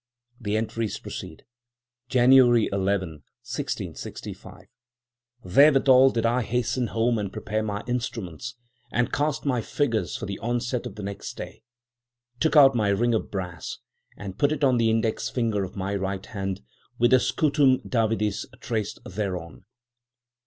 [0.39, 1.45] The entries proceed:
[2.09, 8.55] "January 11, 1665.—Therewithal did I hasten home and prepare my instruments,
[8.91, 11.61] and cast my figures for the onset of the next day.
[12.39, 13.77] Took out my ring of brass,
[14.17, 16.61] and put it on the index finger of my right hand,
[16.97, 19.65] with the scutum Davidis traced thereon.